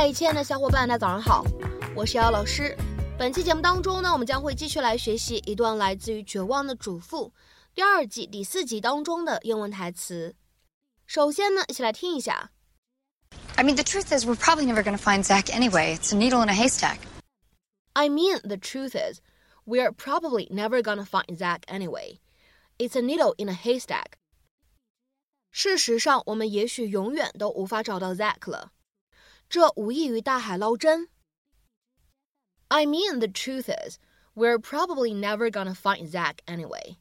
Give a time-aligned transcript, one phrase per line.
[0.00, 1.44] 嗨，亲爱的小伙伴，大家早上好，
[1.94, 2.74] 我是姚老师。
[3.18, 7.28] 本期节目当中呢，我们将会继续来学习一段来自于《绝望的主妇》
[7.74, 10.34] 第二季第四集当中的英文台词。
[11.04, 12.52] 首先呢，一起来听一下。
[13.56, 15.98] I mean, the truth is, we're probably never going to find Zach anyway.
[15.98, 16.96] It's a needle in a haystack.
[17.92, 19.20] I mean, the truth is,
[19.66, 22.20] we're probably never gonna find Zach anyway.
[22.78, 24.14] It's a needle in a haystack.
[25.50, 28.72] 事实上，我们也许永远都无法找到 Zach 了。
[29.50, 31.08] 这无异于大海捞针。
[32.68, 33.98] I mean, the truth is,
[34.34, 36.98] we're probably never gonna find Zach anyway.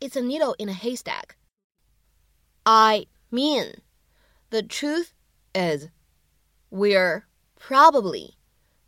[0.00, 1.36] It's a needle in a haystack.
[2.64, 3.82] I mean,
[4.50, 5.12] the truth
[5.54, 5.88] is,
[6.70, 7.26] we're
[7.56, 8.36] probably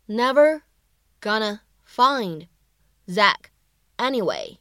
[0.07, 0.63] never
[1.21, 2.47] gonna find
[3.09, 3.51] Zach
[3.97, 4.59] anyway.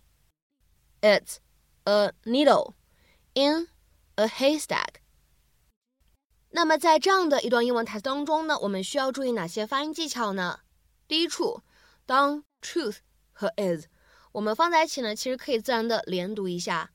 [1.03, 1.41] It's
[1.87, 2.77] a needle
[3.35, 3.67] in
[4.17, 4.98] a haystack.
[6.52, 10.62] 那么在这样的一段英文台词当中呢，我们需要注意哪些发音技巧呢？
[11.08, 11.62] 第一处，
[12.06, 12.98] 当 truth
[13.32, 13.86] 和 is
[14.32, 16.92] 我们放在一起呢，其实可以自然的连读一下。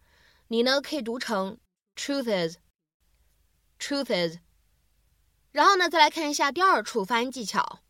[0.48, 1.58] 你呢可以读成
[1.96, 2.48] truth
[3.78, 4.38] is，truth is。
[5.52, 7.80] 然后呢，再来看一下第二处发音技巧。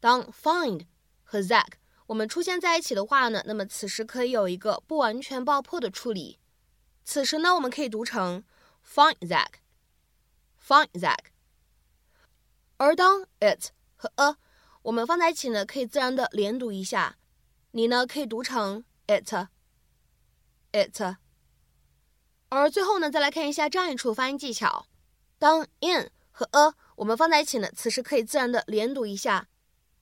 [0.00, 0.86] 当 find
[1.22, 1.72] 和 Zach
[2.06, 6.38] 我们出现在一起的话呢，那么此时可以有一个不完全爆破的处理。
[7.04, 8.42] 此时呢，我们可以读成
[8.84, 9.46] find Zach。
[10.68, 11.30] fine Zach。
[12.76, 14.36] 而当 it 和 a
[14.82, 17.16] 我们放在一起呢，可以自然的连读一下，
[17.70, 21.16] 你呢可以读成 it，it。
[22.50, 24.86] 而最后呢，再来看一下这样一处发音技巧，
[25.38, 29.48] 当 in 和 a 我们放在一起呢，此时可以自然的连读一下，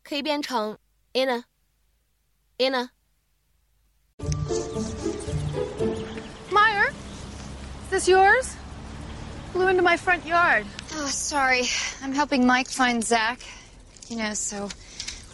[0.03, 0.77] 可以变成
[1.12, 1.45] in
[7.86, 8.65] is this yours?
[9.56, 10.67] Blew into my front yard.
[10.96, 11.62] Oh, sorry.
[12.02, 13.40] I'm helping Mike find Zach.
[14.06, 14.68] You know, so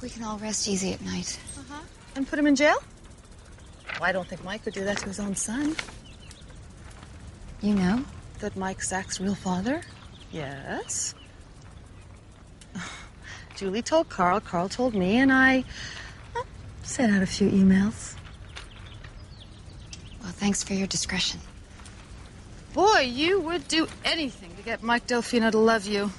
[0.00, 1.40] we can all rest easy at night.
[1.58, 1.80] Uh huh.
[2.14, 2.76] And put him in jail?
[3.94, 5.74] Well, I don't think Mike would do that to his own son.
[7.60, 8.04] You know?
[8.38, 9.82] That Mike's Zach's real father?
[10.30, 11.16] Yes.
[13.56, 15.64] Julie told Karl, Karl told me, and I
[16.32, 16.44] well,
[16.84, 18.14] sent out a few emails.
[20.22, 21.40] Well, thanks for your discretion.
[22.74, 26.10] Boy, you would do anything to get Mike Delfino to love you.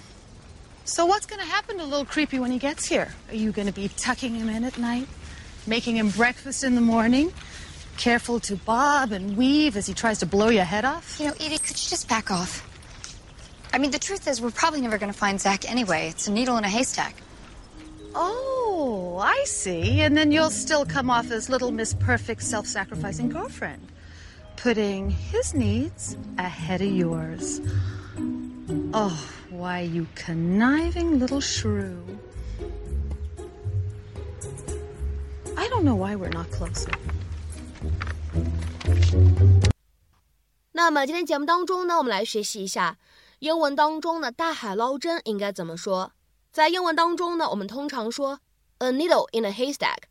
[0.86, 3.14] So what's going to happen to little creepy when he gets here?
[3.30, 5.08] Are you going to be tucking him in at night,
[5.66, 7.34] making him breakfast in the morning,
[7.97, 11.19] careful to bob and weave as he tries to blow your head off?
[11.19, 12.69] You know, Edie, could you just back off?
[13.74, 16.09] I mean, the truth is, we're probably never going to find Zach anyway.
[16.09, 17.16] It's a needle in a haystack.
[18.13, 20.02] Oh, I see.
[20.02, 23.88] And then you'll still come off as little Miss Perfect self sacrificing girlfriend
[24.56, 27.61] putting his needs ahead of yours.
[28.93, 29.17] Oh,
[29.51, 32.03] why, you conniving little shrew.
[35.56, 36.91] I don't know why we're not closer.
[40.73, 42.99] 那么今天节目当中呢，我们来学习一下
[43.41, 46.12] 英文当中的大海捞针应该怎么说。
[46.53, 48.41] 在英文当中呢，我们通常说
[48.79, 50.05] a needle in a haystack。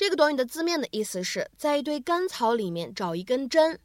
[0.00, 3.78] 这个短语的字面的意思是在一堆干草里面找一根针。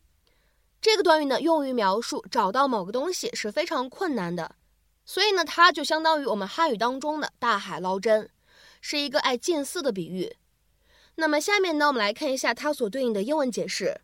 [0.80, 4.56] 这个短语呢，用于描述找到某个东西是非常困难的，
[5.04, 8.30] 所以呢，它就相当于我们汉语当中的大海捞针，
[8.80, 10.38] 是一个爱近似的比喻。
[11.16, 14.00] 那么下面呢，我们来看一下它所对应的英文解释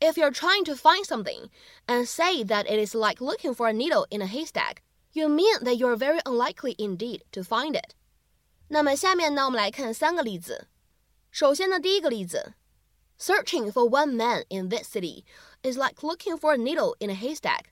[0.00, 1.48] ：If you're trying to find something
[1.86, 4.82] and say that it is like looking for a needle in a haystack,
[5.14, 7.94] you mean that you're very unlikely indeed to find it。
[8.68, 10.68] 那么下面呢，我们来看三个例子。
[11.33, 12.53] 首先呢，第一个例子，
[13.19, 15.23] Searching for one man in this city
[15.61, 17.65] is like looking for a needle in a haystack。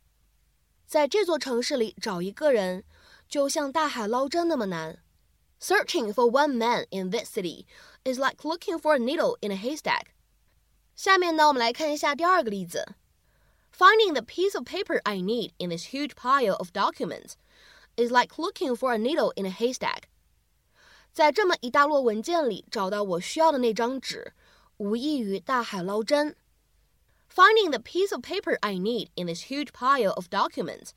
[0.85, 2.84] 在这座城市里找一个人，
[3.28, 5.00] 就像大海捞针那么难。
[5.59, 7.65] Searching for one man in this city
[8.04, 10.07] is like looking for a needle in a haystack。
[10.95, 12.95] 下面呢，我们来看一下第二个例子，
[13.75, 17.33] Finding the piece of paper I need in this huge pile of documents
[17.95, 20.04] is like looking for a needle in a haystack。
[21.12, 24.33] 在这么一大摞文件里找到我需要的那张纸，
[24.77, 26.36] 无异于大海捞针。
[27.33, 30.92] Finding the piece of paper I need in this huge pile of documents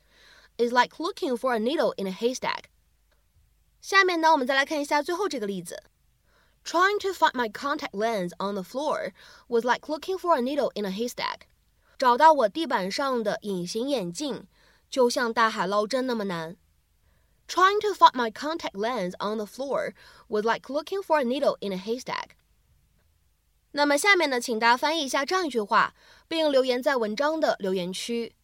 [0.57, 2.65] is like looking for a needle in a haystack。
[3.81, 5.83] 下面呢，我们再来看一下最后这个例子。
[6.63, 9.13] Trying to find my contact lens on the floor
[9.47, 11.47] was like looking for a needle in a haystack。
[11.97, 14.47] 找到我地板上的隐形眼镜，
[14.89, 16.55] 就像大海捞针那么难。
[17.48, 19.94] Trying to find my contact lens on the floor
[20.28, 22.36] was like looking for a needle in a haystack.
[23.72, 25.94] 那么下面呢，请大家翻译一下这样一句话，
[26.26, 28.34] 并留言在文章的留言区。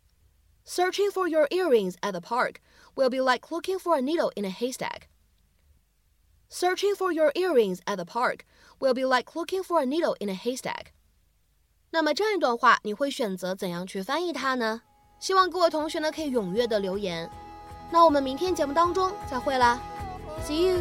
[0.64, 2.56] Searching for your earrings at the park
[2.94, 5.08] will be like looking for a needle in a haystack.
[6.48, 8.44] Searching for your earrings at the park
[8.78, 10.92] will be like looking for a needle in a haystack.
[11.90, 14.82] 那么这样一段话，你会选择怎样去翻译它呢？
[15.18, 17.28] 希望各位同学呢可以踊跃的留言。
[17.92, 19.78] 那我们明天节目当中再会啦。
[20.42, 20.78] See you